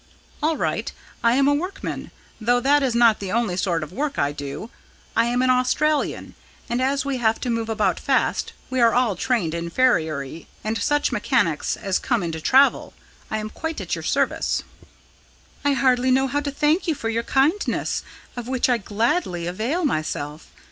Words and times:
"All 0.41 0.57
right, 0.57 0.91
I 1.23 1.35
am 1.35 1.47
a 1.47 1.53
workman 1.53 2.09
though 2.43 2.59
that 2.59 2.81
is 2.81 2.95
not 2.95 3.19
the 3.19 3.31
only 3.31 3.55
sort 3.55 3.83
of 3.83 3.93
work 3.93 4.17
I 4.17 4.31
do. 4.31 4.71
I 5.15 5.25
am 5.25 5.43
an 5.43 5.51
Australian, 5.51 6.33
and, 6.67 6.81
as 6.81 7.05
we 7.05 7.17
have 7.17 7.39
to 7.41 7.51
move 7.51 7.69
about 7.69 7.99
fast, 7.99 8.51
we 8.71 8.81
are 8.81 8.95
all 8.95 9.15
trained 9.15 9.51
to 9.51 9.69
farriery 9.69 10.47
and 10.63 10.75
such 10.75 11.11
mechanics 11.11 11.77
as 11.77 11.99
come 11.99 12.23
into 12.23 12.41
travel 12.41 12.95
I 13.29 13.37
am 13.37 13.51
quite 13.51 13.79
at 13.79 13.93
your 13.93 14.01
service." 14.03 14.63
"I 15.63 15.73
hardly 15.73 16.09
know 16.09 16.25
how 16.25 16.39
to 16.39 16.51
thank 16.51 16.87
you 16.87 16.95
for 16.95 17.09
your 17.09 17.21
kindness, 17.21 18.01
of 18.35 18.47
which 18.47 18.69
I 18.69 18.79
gladly 18.79 19.45
avail 19.45 19.85
myself. 19.85 20.47